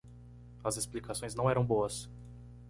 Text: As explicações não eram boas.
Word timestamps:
As 0.65 0.77
explicações 0.77 1.35
não 1.35 1.47
eram 1.47 1.63
boas. 1.63 2.09